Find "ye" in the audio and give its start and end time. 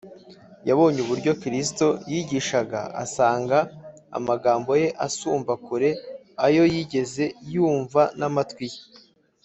4.81-4.87, 8.73-8.79